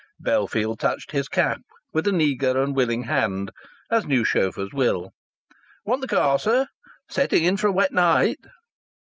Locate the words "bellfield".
0.19-0.79